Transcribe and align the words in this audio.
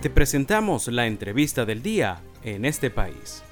Te 0.00 0.10
presentamos 0.10 0.86
la 0.86 1.08
entrevista 1.08 1.66
del 1.66 1.82
día 1.82 2.22
en 2.44 2.64
este 2.64 2.88
país. 2.88 3.42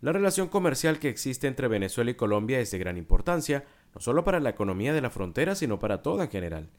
La 0.00 0.12
relación 0.12 0.46
comercial 0.46 1.00
que 1.00 1.08
existe 1.08 1.48
entre 1.48 1.66
Venezuela 1.66 2.12
y 2.12 2.14
Colombia 2.14 2.60
es 2.60 2.70
de 2.70 2.78
gran 2.78 2.98
importancia, 2.98 3.64
no 3.92 4.00
solo 4.00 4.22
para 4.22 4.38
la 4.38 4.50
economía 4.50 4.92
de 4.92 5.00
la 5.00 5.10
frontera, 5.10 5.56
sino 5.56 5.80
para 5.80 6.02
toda 6.02 6.26
en 6.26 6.30
general. 6.30 6.70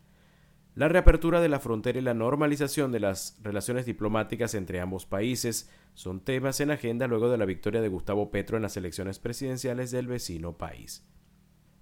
La 0.74 0.88
reapertura 0.88 1.42
de 1.42 1.50
la 1.50 1.60
frontera 1.60 2.00
y 2.00 2.02
la 2.02 2.14
normalización 2.14 2.94
de 2.94 3.02
las 3.02 3.38
relaciones 3.42 3.86
diplomáticas 3.86 4.56
entre 4.56 4.80
ambos 4.80 5.06
países 5.06 5.70
son 5.96 6.22
temas 6.22 6.62
en 6.62 6.72
agenda 6.72 7.08
luego 7.08 7.30
de 7.30 7.38
la 7.38 7.46
victoria 7.46 7.82
de 7.82 7.90
Gustavo 7.90 8.32
Petro 8.32 8.56
en 8.56 8.64
las 8.64 8.78
elecciones 8.78 9.20
presidenciales 9.20 9.92
del 9.92 10.08
vecino 10.08 10.58
país. 10.58 11.06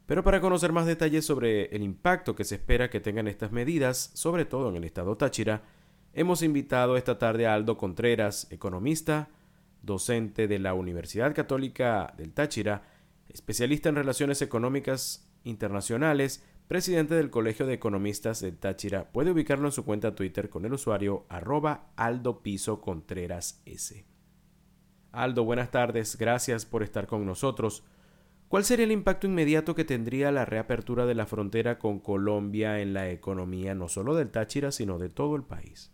Pero 0.06 0.24
para 0.24 0.42
conocer 0.42 0.72
más 0.72 0.86
detalles 0.86 1.26
sobre 1.26 1.66
el 1.76 1.82
impacto 1.82 2.36
que 2.36 2.44
se 2.44 2.56
espera 2.56 2.90
que 2.90 3.00
tengan 3.00 3.28
estas 3.28 3.52
medidas, 3.52 4.12
sobre 4.14 4.46
todo 4.46 4.70
en 4.70 4.76
el 4.76 4.84
estado 4.84 5.16
Táchira, 5.16 5.64
hemos 6.14 6.44
invitado 6.44 6.98
esta 6.98 7.18
tarde 7.18 7.48
a 7.48 7.54
Aldo 7.54 7.78
Contreras, 7.78 8.48
economista, 8.52 9.30
docente 9.82 10.48
de 10.48 10.60
la 10.60 10.74
Universidad 10.74 11.34
Católica 11.34 12.14
del 12.18 12.34
Táchira, 12.34 12.84
especialista 13.30 13.90
en 13.90 13.96
relaciones 13.96 14.42
económicas 14.42 15.30
internacionales, 15.44 16.44
presidente 16.68 17.16
del 17.16 17.30
Colegio 17.30 17.66
de 17.66 17.74
Economistas 17.74 18.42
del 18.42 18.58
Táchira. 18.58 19.12
Puede 19.12 19.32
ubicarlo 19.32 19.68
en 19.68 19.72
su 19.72 19.86
cuenta 19.86 20.16
Twitter 20.16 20.50
con 20.50 20.66
el 20.66 20.74
usuario 20.74 21.26
arroba 21.30 21.92
Aldo 21.96 22.42
Piso 22.42 22.82
Contreras. 22.82 23.62
Aldo, 25.12 25.44
buenas 25.44 25.72
tardes, 25.72 26.18
gracias 26.18 26.66
por 26.66 26.84
estar 26.84 27.08
con 27.08 27.26
nosotros. 27.26 27.84
¿Cuál 28.54 28.66
sería 28.66 28.86
el 28.86 28.92
impacto 28.92 29.26
inmediato 29.26 29.74
que 29.74 29.84
tendría 29.84 30.32
la 30.32 30.46
reapertura 30.46 31.08
de 31.08 31.16
la 31.16 31.26
frontera 31.26 31.80
con 31.80 31.98
Colombia 31.98 32.82
en 32.82 32.94
la 32.94 33.10
economía 33.10 33.74
no 33.74 33.88
solo 33.88 34.14
del 34.14 34.30
Táchira, 34.30 34.72
sino 34.72 35.00
de 35.00 35.10
todo 35.10 35.36
el 35.36 35.42
país? 35.42 35.92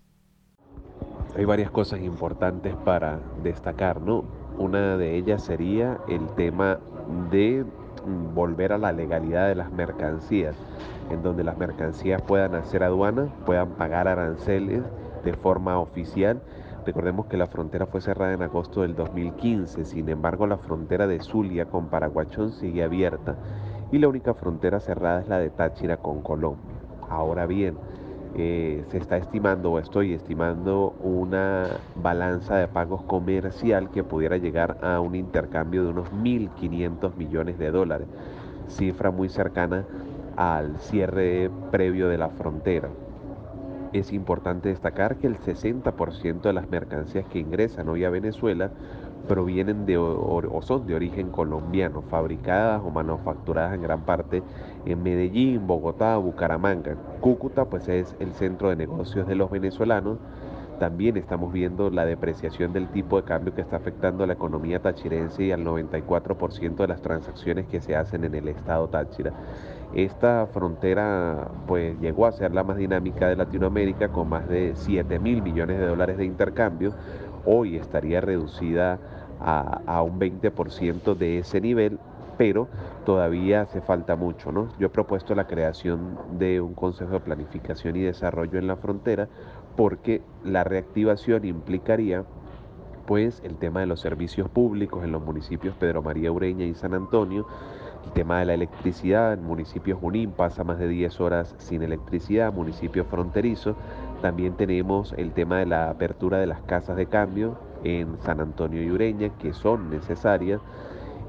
hay 1.38 1.46
varias 1.46 1.72
cosas 1.72 2.02
importantes 2.02 2.76
para 2.84 3.22
destacar, 3.44 4.02
¿no? 4.02 4.26
Una 4.58 4.98
de 4.98 5.16
ellas 5.16 5.42
sería 5.46 6.00
el 6.10 6.28
tema 6.36 6.80
de 7.32 7.64
mm, 8.06 8.36
volver 8.36 8.74
a 8.74 8.78
la 8.78 8.92
legalidad 8.92 9.48
de 9.48 9.56
las 9.56 9.72
mercancías, 9.72 10.58
en 11.10 11.24
donde 11.24 11.46
las 11.46 11.58
mercancías 11.58 12.22
puedan 12.22 12.56
hacer 12.56 12.84
aduana, 12.84 13.30
puedan 13.46 13.70
pagar 13.76 14.10
aranceles 14.10 14.84
de 15.24 15.32
forma 15.32 15.80
oficial. 15.80 16.42
Recordemos 16.90 17.28
que 17.28 17.38
la 17.38 17.46
frontera 17.46 17.86
fue 17.86 18.02
cerrada 18.02 18.34
en 18.34 18.42
agosto 18.42 18.82
del 18.82 18.96
2015, 18.96 19.86
sin 19.86 20.10
embargo 20.10 20.48
la 20.48 20.58
frontera 20.58 21.06
de 21.06 21.20
Zulia 21.20 21.66
con 21.66 21.88
Paraguachón 21.88 22.52
sigue 22.52 22.84
abierta 22.84 23.36
y 23.92 24.00
la 24.00 24.08
única 24.08 24.34
frontera 24.34 24.80
cerrada 24.80 25.22
es 25.22 25.28
la 25.28 25.38
de 25.38 25.52
Táchira 25.52 25.98
con 25.98 26.24
Colombia. 26.24 26.82
Ahora 27.08 27.46
bien, 27.46 27.78
eh, 28.36 28.84
se 28.90 28.98
está 28.98 29.18
estimando 29.18 29.72
o 29.72 29.78
estoy 29.78 30.14
estimando 30.14 30.96
una 31.04 31.68
balanza 31.94 32.56
de 32.56 32.68
pagos 32.68 33.04
comercial 33.04 33.92
que 33.92 34.04
pudiera 34.04 34.38
llegar 34.38 34.80
a 34.82 35.00
un 35.00 35.14
intercambio 35.14 35.84
de 35.84 35.90
unos 35.92 36.12
1.500 36.12 37.16
millones 37.18 37.60
de 37.60 37.70
dólares, 37.70 38.08
cifra 38.68 39.12
muy 39.12 39.30
cercana 39.30 39.86
al 40.38 40.80
cierre 40.80 41.52
previo 41.70 42.10
de 42.10 42.18
la 42.18 42.30
frontera. 42.30 42.90
Es 43.92 44.14
importante 44.14 44.70
destacar 44.70 45.18
que 45.18 45.26
el 45.26 45.40
60% 45.40 46.42
de 46.42 46.54
las 46.54 46.70
mercancías 46.70 47.26
que 47.28 47.40
ingresan 47.40 47.90
hoy 47.90 48.04
a 48.04 48.12
Venezuela 48.12 48.70
provienen 49.28 49.86
de 49.88 49.98
o, 49.98 50.62
son 50.62 50.86
de 50.86 50.94
origen 50.96 51.32
colombiano, 51.32 52.04
fabricadas 52.04 52.82
o 52.84 52.92
manufacturadas 52.92 53.74
en 53.74 53.82
gran 53.82 54.02
parte 54.02 54.44
en 54.86 55.02
Medellín, 55.02 55.66
Bogotá, 55.66 56.18
Bucaramanga. 56.18 56.96
Cúcuta 57.20 57.66
pues 57.66 57.88
es 57.88 58.16
el 58.20 58.34
centro 58.34 58.70
de 58.70 58.76
negocios 58.76 59.28
de 59.28 59.36
los 59.36 59.50
venezolanos. 59.50 60.20
También 60.80 61.18
estamos 61.18 61.52
viendo 61.52 61.90
la 61.90 62.06
depreciación 62.06 62.72
del 62.72 62.90
tipo 62.90 63.18
de 63.18 63.24
cambio 63.24 63.54
que 63.54 63.62
está 63.62 63.78
afectando 63.78 64.24
a 64.24 64.28
la 64.28 64.34
economía 64.34 64.80
tachirense 64.80 65.44
y 65.46 65.52
al 65.52 65.66
94% 65.66 66.76
de 66.76 66.88
las 66.88 67.02
transacciones 67.02 67.68
que 67.68 67.82
se 67.82 67.96
hacen 67.96 68.24
en 68.24 68.36
el 68.36 68.48
estado 68.48 68.88
Táchira. 68.88 69.34
Esta 69.94 70.48
frontera 70.48 71.50
pues 71.68 72.00
llegó 72.00 72.28
a 72.28 72.32
ser 72.32 72.54
la 72.54 72.64
más 72.64 72.78
dinámica 72.78 73.28
de 73.28 73.36
Latinoamérica 73.36 74.10
con 74.10 74.30
más 74.30 74.48
de 74.48 74.74
7 74.76 75.18
mil 75.20 75.42
millones 75.42 75.80
de 75.80 75.88
dólares 75.88 76.18
de 76.18 76.26
intercambio. 76.26 76.94
Hoy 77.46 77.76
estaría 77.76 78.22
reducida 78.22 79.00
a, 79.42 80.02
un 80.04 80.20
20% 80.20 81.16
de 81.16 81.40
ese 81.40 81.62
nivel, 81.62 81.98
pero 82.38 82.68
todavía 83.06 83.62
hace 83.62 83.82
falta 83.82 84.16
mucho. 84.16 84.52
¿no? 84.52 84.70
Yo 84.78 84.88
he 84.88 84.90
propuesto 84.90 85.34
la 85.34 85.48
creación 85.48 86.18
de 86.38 86.62
un 86.62 86.74
Consejo 86.74 87.12
de 87.12 87.20
Planificación 87.22 87.96
y 87.96 88.02
Desarrollo 88.02 88.60
en 88.60 88.68
la 88.68 88.76
frontera 88.76 89.28
porque 89.76 90.22
la 90.44 90.64
reactivación 90.64 91.46
implicaría 91.46 92.26
pues 93.08 93.42
el 93.44 93.56
tema 93.56 93.80
de 93.80 93.88
los 93.88 94.02
servicios 94.02 94.50
públicos 94.50 95.04
en 95.04 95.12
los 95.12 95.24
municipios 95.24 95.74
Pedro 95.76 96.04
María 96.04 96.32
Ureña 96.32 96.66
y 96.66 96.76
San 96.76 96.94
Antonio, 96.94 97.48
el 98.06 98.12
tema 98.12 98.40
de 98.40 98.46
la 98.46 98.54
electricidad, 98.54 99.34
en 99.34 99.44
municipios 99.44 100.00
Junín 100.00 100.32
pasa 100.32 100.64
más 100.64 100.80
de 100.80 100.88
10 100.88 101.20
horas 101.22 101.56
sin 101.58 101.84
electricidad, 101.84 102.54
municipios 102.54 103.08
fronterizos, 103.08 103.76
también 104.22 104.54
tenemos 104.54 105.14
el 105.18 105.32
tema 105.32 105.60
de 105.60 105.66
la 105.66 105.90
apertura 105.90 106.40
de 106.40 106.48
las 106.48 106.62
casas 106.62 106.98
de 106.98 107.06
cambio, 107.06 107.58
en 107.84 108.18
San 108.22 108.40
Antonio 108.40 108.82
y 108.84 108.92
Ureña 108.92 109.30
que 109.38 109.54
son 109.54 109.90
necesarias 109.90 110.62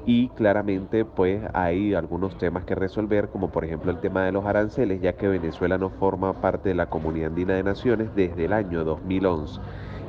y 0.05 0.29
claramente 0.29 1.05
pues 1.05 1.41
hay 1.53 1.93
algunos 1.93 2.37
temas 2.37 2.65
que 2.65 2.75
resolver 2.75 3.29
como 3.29 3.51
por 3.51 3.65
ejemplo 3.65 3.91
el 3.91 3.99
tema 3.99 4.23
de 4.25 4.31
los 4.31 4.45
aranceles 4.45 5.01
ya 5.01 5.13
que 5.13 5.27
Venezuela 5.27 5.77
no 5.77 5.89
forma 5.89 6.33
parte 6.41 6.69
de 6.69 6.75
la 6.75 6.87
Comunidad 6.87 7.27
Andina 7.27 7.53
de 7.53 7.63
Naciones 7.63 8.09
desde 8.15 8.45
el 8.45 8.53
año 8.53 8.83
2011. 8.83 9.59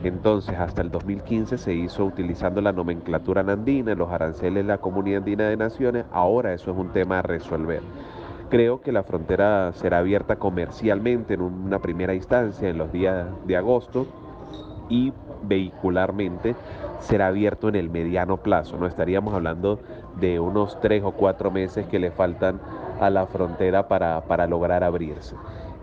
Entonces, 0.05 0.57
hasta 0.59 0.83
el 0.83 0.91
2015 0.91 1.59
se 1.59 1.75
hizo 1.75 2.05
utilizando 2.05 2.61
la 2.61 2.73
nomenclatura 2.73 3.43
andina, 3.43 3.95
los 3.95 4.11
aranceles 4.11 4.65
de 4.65 4.69
la 4.69 4.79
Comunidad 4.79 5.19
Andina 5.19 5.49
de 5.49 5.57
Naciones. 5.57 6.05
Ahora 6.13 6.53
eso 6.53 6.73
es 6.73 6.77
un 6.77 6.89
tema 6.89 7.21
a 7.21 7.23
resolver. 7.23 7.83
Creo 8.51 8.81
que 8.81 8.93
la 8.93 9.05
frontera 9.05 9.73
será 9.75 9.99
abierta 9.99 10.37
comercialmente 10.37 11.35
en 11.35 11.43
una 11.43 11.79
primera 11.79 12.15
instancia 12.15 12.69
en 12.69 12.79
los 12.79 12.93
días 12.93 13.27
de 13.47 13.57
agosto 13.57 14.07
y 14.89 15.13
vehicularmente 15.43 16.55
será 17.01 17.29
abierto 17.29 17.69
en 17.69 17.77
el 17.77 17.89
mediano 17.89 18.37
plazo. 18.37 18.77
No 18.77 18.87
estaríamos 18.87 19.35
hablando 19.35 19.81
de 20.21 20.39
unos 20.41 20.79
tres 20.81 21.03
o 21.05 21.13
cuatro 21.13 21.51
meses 21.51 21.87
que 21.87 21.99
le 21.99 22.11
faltan 22.11 22.61
a 23.01 23.11
la 23.11 23.27
frontera 23.27 23.89
para, 23.89 24.47
lograr 24.47 24.85
abrirse. 24.85 25.35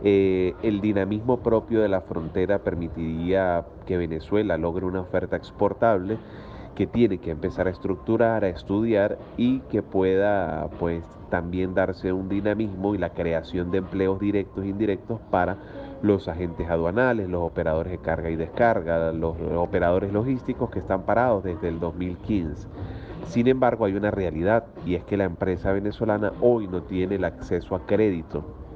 Eh, 0.04 0.54
el 0.64 0.80
dinamismo 0.80 1.40
propio 1.40 1.82
de 1.82 1.90
la 1.90 2.02
frontera 2.02 2.60
permitiría 2.60 3.66
que 3.86 3.98
Venezuela 3.98 4.58
logre 4.58 4.86
una 4.86 5.02
oferta 5.02 5.36
exportable 5.36 6.18
que 6.76 6.88
tiene 6.88 7.18
que 7.18 7.32
empezar 7.32 7.68
a 7.68 7.72
estructurar, 7.72 8.46
a 8.46 8.48
estudiar 8.48 9.18
y 9.36 9.60
que 9.70 9.84
pueda 9.84 10.70
pues 10.80 11.04
también 11.30 11.74
darse 11.74 12.14
un 12.14 12.30
dinamismo 12.30 12.96
y 12.96 12.98
la 12.98 13.10
creación 13.10 13.72
de 13.72 13.80
empleos 13.80 14.20
directos 14.20 14.64
e 14.64 14.70
indirectos 14.70 15.20
para 15.30 15.58
los 16.02 16.30
agentes 16.30 16.70
aduanales, 16.70 17.28
los 17.28 17.42
operadores 17.42 17.92
de 17.92 17.98
carga 17.98 18.30
y 18.30 18.38
descarga, 18.38 19.12
los 19.12 19.36
operadores 19.58 20.14
logísticos 20.14 20.70
que 20.70 20.80
están 20.80 21.04
parados 21.04 21.44
desde 21.44 21.68
el 21.68 21.82
2015. 21.82 22.70
Sin 23.26 23.48
embargo, 23.48 23.84
hay 23.84 23.96
una 23.96 24.12
realidad 24.12 24.64
y 24.86 24.96
es 24.96 25.04
que 25.04 25.18
la 25.18 25.26
empresa 25.26 25.74
venezolana 25.74 26.32
hoy 26.40 26.68
no 26.68 26.84
tiene 26.84 27.16
el 27.16 27.26
acceso 27.26 27.76
a 27.76 27.86
crédito. 27.86 28.69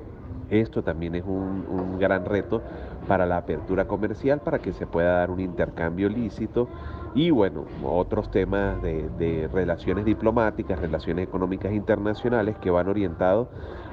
Esto 0.53 0.83
también 0.83 1.15
es 1.15 1.23
un, 1.25 1.97
gran 1.97 2.25
reto 2.25 2.61
para 3.07 3.25
la 3.25 3.37
apertura 3.37 3.85
comercial, 3.85 4.41
para 4.41 4.59
que 4.59 4.71
se 4.71 4.85
pueda 4.85 5.17
dar 5.17 5.31
un 5.31 5.39
intercambio 5.39 6.09
lícito 6.09 6.67
y 7.15 7.31
bueno, 7.31 7.65
otros 7.83 8.29
temas 8.29 8.79
de, 8.83 9.49
relaciones 9.51 10.05
diplomáticas, 10.05 10.79
relaciones 10.79 11.27
económicas 11.27 11.73
internacionales 11.73 12.55
que 12.57 12.69
van 12.69 12.87
orientados 12.87 13.47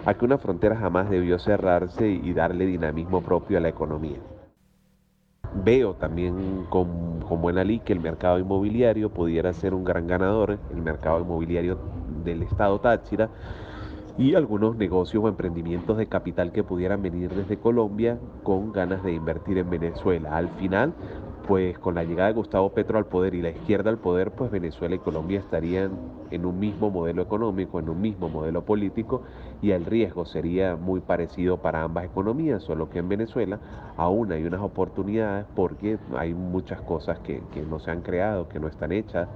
a 0.04 0.14
que 0.14 0.24
una 0.24 0.36
frontera 0.36 0.76
jamás 0.76 1.08
debió 1.08 1.38
cerrarse 1.38 2.08
y 2.08 2.32
darle 2.34 2.66
dinamismo 2.66 3.22
propio 3.22 3.56
a 3.56 3.60
la 3.60 3.68
economía. 3.68 4.18
Veo 5.64 5.94
también 5.94 6.66
con, 6.68 7.20
con 7.20 7.40
buena 7.40 7.64
ley 7.64 7.80
que 7.80 7.94
el 7.94 8.00
mercado 8.00 8.38
inmobiliario 8.38 9.10
pudiera 9.10 9.52
ser 9.54 9.72
un 9.72 9.84
gran 9.84 10.06
ganador, 10.06 10.58
el 10.70 10.82
mercado 10.82 11.20
inmobiliario 11.20 11.78
del 12.22 12.42
estado 12.42 12.80
Táchira, 12.80 13.30
y 14.20 14.34
algunos 14.34 14.76
negocios 14.76 15.24
o 15.24 15.28
emprendimientos 15.28 15.96
de 15.96 16.06
capital 16.06 16.52
que 16.52 16.62
pudieran 16.62 17.00
venir 17.00 17.30
desde 17.30 17.56
Colombia 17.56 18.18
con 18.42 18.70
ganas 18.70 19.02
de 19.02 19.14
invertir 19.14 19.56
en 19.56 19.70
Venezuela. 19.70 20.36
Al 20.36 20.50
final, 20.50 20.92
pues 21.48 21.78
con 21.78 21.94
la 21.94 22.04
llegada 22.04 22.28
de 22.28 22.34
Gustavo 22.34 22.68
Petro 22.68 22.98
al 22.98 23.06
poder 23.06 23.34
y 23.34 23.40
la 23.40 23.48
izquierda 23.48 23.88
al 23.88 23.96
poder, 23.96 24.30
pues 24.32 24.50
Venezuela 24.50 24.94
y 24.94 24.98
Colombia 24.98 25.40
estarían 25.40 25.92
en 26.30 26.44
un 26.44 26.60
mismo 26.60 26.90
modelo 26.90 27.22
económico, 27.22 27.78
en 27.78 27.88
un 27.88 27.98
mismo 28.02 28.28
modelo 28.28 28.62
político 28.62 29.22
y 29.62 29.70
el 29.70 29.86
riesgo 29.86 30.26
sería 30.26 30.76
muy 30.76 31.00
parecido 31.00 31.56
para 31.62 31.82
ambas 31.82 32.04
economías, 32.04 32.62
solo 32.62 32.90
que 32.90 32.98
en 32.98 33.08
Venezuela 33.08 33.58
aún 33.96 34.32
hay 34.32 34.44
unas 34.44 34.60
oportunidades 34.60 35.46
porque 35.56 35.98
hay 36.14 36.34
muchas 36.34 36.82
cosas 36.82 37.20
que, 37.20 37.42
que 37.54 37.62
no 37.62 37.78
se 37.78 37.90
han 37.90 38.02
creado, 38.02 38.50
que 38.50 38.60
no 38.60 38.68
están 38.68 38.92
hechas 38.92 39.30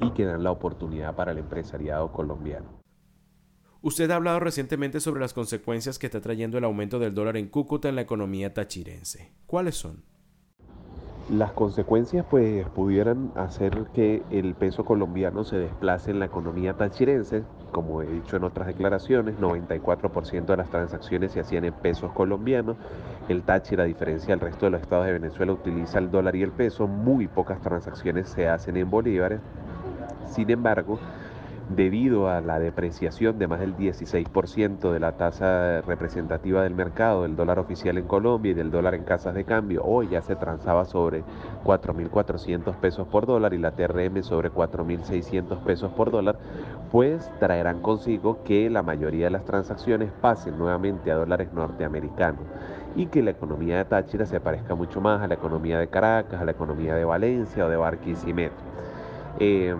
y 0.00 0.10
que 0.10 0.24
dan 0.24 0.44
la 0.44 0.52
oportunidad 0.52 1.16
para 1.16 1.32
el 1.32 1.38
empresariado 1.38 2.12
colombiano. 2.12 2.83
Usted 3.84 4.10
ha 4.12 4.16
hablado 4.16 4.40
recientemente 4.40 4.98
sobre 4.98 5.20
las 5.20 5.34
consecuencias 5.34 5.98
que 5.98 6.06
está 6.06 6.18
trayendo 6.22 6.56
el 6.56 6.64
aumento 6.64 6.98
del 6.98 7.12
dólar 7.12 7.36
en 7.36 7.48
Cúcuta 7.48 7.86
en 7.86 7.96
la 7.96 8.00
economía 8.00 8.54
tachirense. 8.54 9.30
¿Cuáles 9.46 9.74
son? 9.74 10.02
Las 11.30 11.52
consecuencias 11.52 12.24
pues 12.30 12.66
pudieran 12.70 13.30
hacer 13.34 13.84
que 13.92 14.22
el 14.30 14.54
peso 14.54 14.86
colombiano 14.86 15.44
se 15.44 15.58
desplace 15.58 16.12
en 16.12 16.18
la 16.18 16.24
economía 16.24 16.72
tachirense. 16.78 17.42
Como 17.72 18.00
he 18.00 18.06
dicho 18.06 18.38
en 18.38 18.44
otras 18.44 18.68
declaraciones, 18.68 19.36
94% 19.36 20.46
de 20.46 20.56
las 20.56 20.70
transacciones 20.70 21.32
se 21.32 21.40
hacían 21.40 21.66
en 21.66 21.74
pesos 21.74 22.10
colombianos. 22.12 22.78
El 23.28 23.42
Táchira, 23.42 23.82
a 23.82 23.86
diferencia 23.86 24.28
del 24.28 24.40
resto 24.40 24.64
de 24.64 24.70
los 24.70 24.80
estados 24.80 25.04
de 25.04 25.12
Venezuela, 25.12 25.52
utiliza 25.52 25.98
el 25.98 26.10
dólar 26.10 26.36
y 26.36 26.42
el 26.42 26.52
peso. 26.52 26.86
Muy 26.86 27.28
pocas 27.28 27.60
transacciones 27.60 28.30
se 28.30 28.48
hacen 28.48 28.78
en 28.78 28.88
bolívares. 28.88 29.40
Sin 30.26 30.48
embargo, 30.48 30.98
debido 31.68 32.28
a 32.28 32.40
la 32.40 32.58
depreciación 32.58 33.38
de 33.38 33.46
más 33.46 33.60
del 33.60 33.76
16% 33.76 34.92
de 34.92 35.00
la 35.00 35.12
tasa 35.12 35.80
representativa 35.82 36.62
del 36.62 36.74
mercado 36.74 37.22
del 37.22 37.36
dólar 37.36 37.58
oficial 37.58 37.96
en 37.96 38.06
Colombia 38.06 38.52
y 38.52 38.54
del 38.54 38.70
dólar 38.70 38.94
en 38.94 39.04
casas 39.04 39.34
de 39.34 39.44
cambio, 39.44 39.82
hoy 39.84 40.08
ya 40.08 40.20
se 40.20 40.36
transaba 40.36 40.84
sobre 40.84 41.24
4.400 41.64 42.76
pesos 42.76 43.08
por 43.08 43.26
dólar 43.26 43.54
y 43.54 43.58
la 43.58 43.72
TRM 43.72 44.22
sobre 44.22 44.50
4.600 44.50 45.58
pesos 45.60 45.92
por 45.92 46.10
dólar, 46.10 46.38
pues 46.92 47.30
traerán 47.40 47.80
consigo 47.80 48.42
que 48.44 48.68
la 48.68 48.82
mayoría 48.82 49.26
de 49.26 49.30
las 49.30 49.44
transacciones 49.44 50.10
pasen 50.20 50.58
nuevamente 50.58 51.10
a 51.10 51.16
dólares 51.16 51.48
norteamericanos 51.52 52.42
y 52.94 53.06
que 53.06 53.22
la 53.22 53.30
economía 53.30 53.78
de 53.78 53.84
Táchira 53.86 54.26
se 54.26 54.38
parezca 54.38 54.74
mucho 54.74 55.00
más 55.00 55.20
a 55.22 55.26
la 55.26 55.34
economía 55.34 55.78
de 55.78 55.88
Caracas, 55.88 56.40
a 56.40 56.44
la 56.44 56.52
economía 56.52 56.94
de 56.94 57.04
Valencia 57.04 57.66
o 57.66 57.68
de 57.68 57.76
Barquisimeto. 57.76 58.54
Eh, 59.40 59.74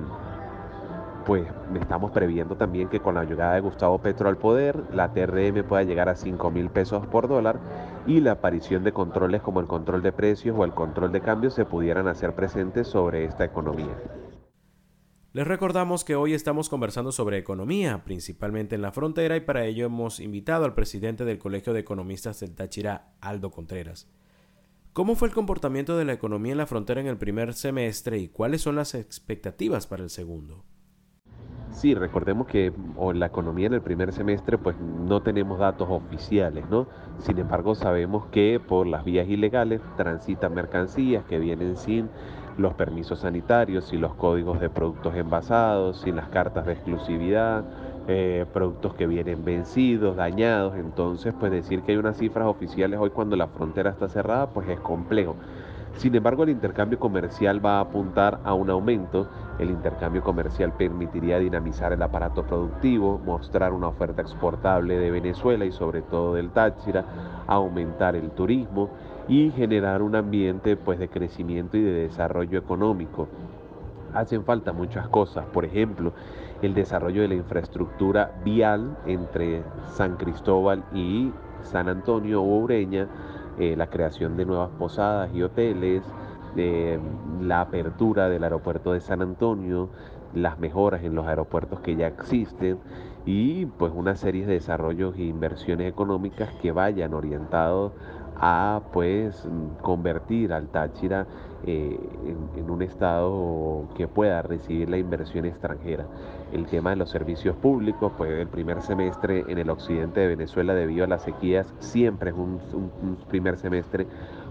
pues 1.26 1.46
estamos 1.80 2.12
previendo 2.12 2.56
también 2.56 2.88
que 2.88 3.00
con 3.00 3.14
la 3.14 3.24
llegada 3.24 3.54
de 3.54 3.60
Gustavo 3.60 3.98
Petro 3.98 4.28
al 4.28 4.36
poder, 4.36 4.82
la 4.92 5.12
TRM 5.12 5.64
pueda 5.66 5.82
llegar 5.82 6.08
a 6.08 6.16
5 6.16 6.50
mil 6.50 6.70
pesos 6.70 7.06
por 7.06 7.28
dólar 7.28 7.58
y 8.06 8.20
la 8.20 8.32
aparición 8.32 8.84
de 8.84 8.92
controles 8.92 9.42
como 9.42 9.60
el 9.60 9.66
control 9.66 10.02
de 10.02 10.12
precios 10.12 10.56
o 10.58 10.64
el 10.64 10.72
control 10.72 11.12
de 11.12 11.20
cambios 11.20 11.54
se 11.54 11.64
pudieran 11.64 12.08
hacer 12.08 12.34
presentes 12.34 12.88
sobre 12.88 13.24
esta 13.24 13.44
economía. 13.44 13.96
Les 15.32 15.46
recordamos 15.46 16.04
que 16.04 16.14
hoy 16.14 16.32
estamos 16.32 16.68
conversando 16.68 17.10
sobre 17.10 17.38
economía, 17.38 18.04
principalmente 18.04 18.76
en 18.76 18.82
la 18.82 18.92
frontera, 18.92 19.36
y 19.36 19.40
para 19.40 19.64
ello 19.64 19.86
hemos 19.86 20.20
invitado 20.20 20.64
al 20.64 20.74
presidente 20.74 21.24
del 21.24 21.38
Colegio 21.38 21.72
de 21.72 21.80
Economistas 21.80 22.38
del 22.38 22.54
Táchira, 22.54 23.14
Aldo 23.20 23.50
Contreras. 23.50 24.08
¿Cómo 24.92 25.16
fue 25.16 25.26
el 25.26 25.34
comportamiento 25.34 25.96
de 25.96 26.04
la 26.04 26.12
economía 26.12 26.52
en 26.52 26.58
la 26.58 26.68
frontera 26.68 27.00
en 27.00 27.08
el 27.08 27.18
primer 27.18 27.54
semestre 27.54 28.18
y 28.18 28.28
cuáles 28.28 28.60
son 28.60 28.76
las 28.76 28.94
expectativas 28.94 29.88
para 29.88 30.04
el 30.04 30.10
segundo? 30.10 30.64
Sí, 31.74 31.92
recordemos 31.94 32.46
que 32.46 32.66
en 32.68 33.18
la 33.18 33.26
economía 33.26 33.66
en 33.66 33.74
el 33.74 33.82
primer 33.82 34.12
semestre 34.12 34.58
pues 34.58 34.78
no 34.78 35.22
tenemos 35.22 35.58
datos 35.58 35.88
oficiales, 35.90 36.68
¿no? 36.68 36.88
Sin 37.18 37.36
embargo, 37.38 37.74
sabemos 37.74 38.28
que 38.28 38.60
por 38.60 38.86
las 38.86 39.04
vías 39.04 39.26
ilegales 39.28 39.82
transitan 39.96 40.54
mercancías 40.54 41.24
que 41.24 41.40
vienen 41.40 41.76
sin 41.76 42.12
los 42.56 42.74
permisos 42.74 43.20
sanitarios, 43.20 43.86
sin 43.86 44.00
los 44.00 44.14
códigos 44.14 44.60
de 44.60 44.70
productos 44.70 45.16
envasados, 45.16 46.00
sin 46.00 46.14
las 46.14 46.28
cartas 46.28 46.64
de 46.64 46.74
exclusividad, 46.74 47.66
eh, 48.06 48.46
productos 48.52 48.94
que 48.94 49.08
vienen 49.08 49.44
vencidos, 49.44 50.14
dañados. 50.16 50.76
Entonces, 50.76 51.34
pues 51.36 51.50
decir 51.50 51.82
que 51.82 51.90
hay 51.92 51.98
unas 51.98 52.18
cifras 52.18 52.46
oficiales 52.46 53.00
hoy 53.00 53.10
cuando 53.10 53.34
la 53.34 53.48
frontera 53.48 53.90
está 53.90 54.08
cerrada, 54.08 54.52
pues 54.52 54.68
es 54.68 54.78
complejo. 54.80 55.40
Sin 55.96 56.14
embargo, 56.14 56.42
el 56.42 56.50
intercambio 56.50 56.98
comercial 56.98 57.64
va 57.64 57.78
a 57.78 57.80
apuntar 57.80 58.40
a 58.44 58.52
un 58.52 58.68
aumento. 58.68 59.28
El 59.58 59.70
intercambio 59.70 60.22
comercial 60.22 60.72
permitiría 60.72 61.38
dinamizar 61.38 61.92
el 61.92 62.02
aparato 62.02 62.42
productivo, 62.42 63.20
mostrar 63.24 63.72
una 63.72 63.88
oferta 63.88 64.20
exportable 64.20 64.98
de 64.98 65.10
Venezuela 65.10 65.64
y 65.64 65.72
sobre 65.72 66.02
todo 66.02 66.34
del 66.34 66.50
Táchira, 66.50 67.04
aumentar 67.46 68.16
el 68.16 68.30
turismo 68.30 68.90
y 69.28 69.50
generar 69.52 70.02
un 70.02 70.16
ambiente 70.16 70.76
pues, 70.76 70.98
de 70.98 71.08
crecimiento 71.08 71.76
y 71.76 71.82
de 71.82 71.92
desarrollo 71.92 72.58
económico. 72.58 73.28
Hacen 74.12 74.44
falta 74.44 74.72
muchas 74.72 75.08
cosas, 75.08 75.44
por 75.46 75.64
ejemplo, 75.64 76.12
el 76.62 76.74
desarrollo 76.74 77.22
de 77.22 77.28
la 77.28 77.34
infraestructura 77.34 78.32
vial 78.44 78.96
entre 79.06 79.62
San 79.92 80.16
Cristóbal 80.16 80.84
y 80.92 81.32
San 81.62 81.88
Antonio 81.88 82.42
Ureña, 82.42 83.08
eh, 83.58 83.74
la 83.76 83.88
creación 83.88 84.36
de 84.36 84.44
nuevas 84.44 84.70
posadas 84.78 85.30
y 85.34 85.42
hoteles, 85.42 86.02
la 87.40 87.62
apertura 87.62 88.28
del 88.28 88.44
aeropuerto 88.44 88.92
de 88.92 89.00
San 89.00 89.22
Antonio, 89.22 89.90
las 90.34 90.58
mejoras 90.58 91.02
en 91.02 91.14
los 91.14 91.26
aeropuertos 91.26 91.80
que 91.80 91.96
ya 91.96 92.06
existen 92.06 92.78
y 93.26 93.66
pues 93.66 93.92
una 93.94 94.16
serie 94.16 94.46
de 94.46 94.54
desarrollos 94.54 95.16
e 95.16 95.22
inversiones 95.22 95.88
económicas 95.88 96.52
que 96.60 96.72
vayan 96.72 97.14
orientados 97.14 97.92
a 98.46 98.82
pues 98.92 99.48
convertir 99.80 100.52
al 100.52 100.68
Táchira 100.68 101.26
eh, 101.66 101.98
en, 102.56 102.70
un 102.70 102.82
estado 102.82 103.88
que 103.96 104.06
pueda 104.06 104.42
recibir 104.42 104.90
la 104.90 104.98
inversión 104.98 105.46
extranjera. 105.46 106.04
El 106.52 106.66
tema 106.66 106.90
de 106.90 106.96
los 106.96 107.08
servicios 107.08 107.56
públicos, 107.56 108.12
pues 108.18 108.30
el 108.32 108.48
primer 108.48 108.82
semestre 108.82 109.46
en 109.48 109.56
el 109.56 109.70
occidente 109.70 110.20
de 110.20 110.28
Venezuela 110.28 110.74
debido 110.74 111.04
a 111.04 111.08
las 111.08 111.22
sequías 111.22 111.72
siempre 111.78 112.30
es 112.32 112.36
un, 112.36 112.60
un 112.74 113.16
primer 113.30 113.56
semestre 113.56 114.06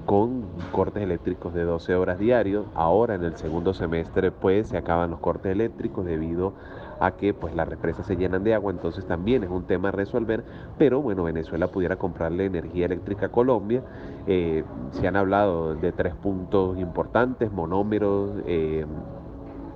con 0.05 0.44
cortes 0.71 1.03
eléctricos 1.03 1.53
de 1.53 1.63
12 1.63 1.95
horas 1.95 2.19
diarios. 2.19 2.65
Ahora 2.75 3.15
en 3.15 3.23
el 3.23 3.38
segundo 3.38 3.73
semestre 3.73 4.31
pues 4.31 4.67
se 4.67 4.77
acaban 4.77 5.11
los 5.11 5.19
cortes 5.19 5.51
eléctricos 5.51 6.05
debido 6.05 6.53
a 7.00 7.11
que 7.11 7.33
pues 7.33 7.55
las 7.55 7.67
represas 7.67 8.05
se 8.05 8.15
llenan 8.15 8.44
de 8.44 8.53
agua, 8.53 8.71
entonces 8.71 9.05
también 9.05 9.44
es 9.44 9.50
un 9.50 9.63
tema 9.63 9.89
a 9.89 9.91
resolver, 9.91 10.44
pero 10.77 11.01
bueno, 11.01 11.23
Venezuela 11.23 11.67
pudiera 11.67 11.97
comprarle 11.97 12.45
energía 12.45 12.85
eléctrica 12.85 13.25
a 13.25 13.29
Colombia. 13.29 13.81
Eh, 14.27 14.63
se 14.91 15.07
han 15.07 15.15
hablado 15.15 15.75
de 15.75 15.91
tres 15.91 16.13
puntos 16.15 16.77
importantes, 16.77 17.51
monómeros, 17.51 18.31
eh, 18.45 18.85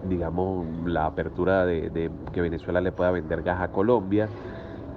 digamos, 0.08 0.66
la 0.86 1.06
apertura 1.06 1.66
de, 1.66 1.90
de 1.90 2.10
que 2.32 2.42
Venezuela 2.42 2.80
le 2.80 2.92
pueda 2.92 3.12
vender 3.12 3.44
gas 3.44 3.62
a 3.62 3.70
Colombia 3.70 4.30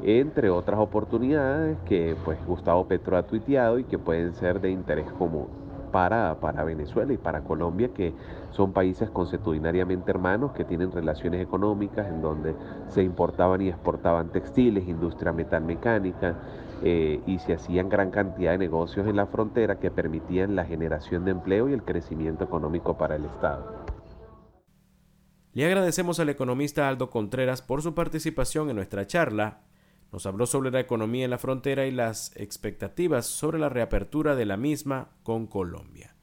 entre 0.03 0.51
otras 0.51 0.81
oportunidades 0.81 1.79
que 1.85 2.17
pues 2.25 2.39
Gustavo 2.47 2.87
Petro 2.87 3.17
ha 3.17 3.23
tuiteado 3.25 3.79
y 3.79 3.85
que 3.85 3.99
pueden 3.99 4.35
ser 4.35 4.61
de 4.61 4.71
interés 4.71 5.11
común 5.13 5.49
para, 5.91 6.39
para 6.41 6.65
Venezuela 6.65 7.13
y 7.13 7.19
para 7.19 7.43
Colombia, 7.43 7.91
que 7.95 8.15
son 8.51 8.73
países 8.73 9.11
consuetudinariamente 9.11 10.11
hermanos, 10.11 10.53
que 10.53 10.65
tienen 10.65 10.93
relaciones 10.93 11.43
económicas 11.43 12.09
en 12.09 12.23
donde 12.23 12.55
se 12.89 13.03
importaban 13.03 13.61
y 13.61 13.69
exportaban 13.69 14.31
textiles, 14.31 14.89
industria 14.89 15.33
metalmecánica, 15.33 16.37
eh, 16.83 17.21
y 17.27 17.39
se 17.41 17.55
hacían 17.55 17.89
gran 17.89 18.11
cantidad 18.11 18.53
de 18.53 18.59
negocios 18.59 19.07
en 19.07 19.17
la 19.17 19.27
frontera 19.27 19.79
que 19.79 19.91
permitían 19.91 20.57
la 20.57 20.65
generación 20.65 21.25
de 21.25 21.33
empleo 21.33 21.69
y 21.69 21.75
el 21.75 21.83
crecimiento 21.83 22.45
económico 22.45 22.97
para 22.97 23.17
el 23.17 23.27
Estado. 23.27 23.85
Le 25.53 25.67
agradecemos 25.67 26.21
al 26.21 26.29
economista 26.29 26.89
Aldo 26.89 27.11
Contreras 27.11 27.61
por 27.61 27.83
su 27.83 27.95
participación 27.95 28.71
en 28.71 28.77
nuestra 28.77 29.07
charla 29.07 29.59
nos 30.13 30.27
habló 30.27 30.47
sobre 30.47 30.71
la 30.71 30.81
economía 30.81 31.25
en 31.25 31.31
la 31.31 31.39
frontera 31.39 31.87
y 31.87 31.91
las 31.91 32.35
expectativas 32.37 33.27
sobre 33.27 33.59
la 33.59 33.69
reapertura 33.69 34.35
de 34.35 34.47
la 34.47 34.57
misma 34.57 35.11
con 35.23 35.47
Colombia. 35.47 36.17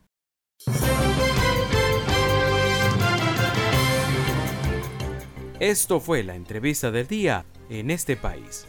Esto 5.60 6.00
fue 6.00 6.24
la 6.24 6.36
entrevista 6.36 6.91
del 6.91 7.08
día 7.08 7.46
en 7.70 7.89
este 7.89 8.15
país. 8.15 8.67